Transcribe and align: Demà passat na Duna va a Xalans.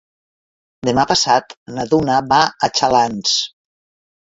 Demà 0.89 1.05
passat 1.11 1.53
na 1.77 1.87
Duna 1.93 2.17
va 2.33 2.41
a 2.49 2.73
Xalans. 2.81 3.39